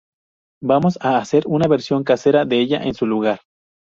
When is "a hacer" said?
0.99-1.43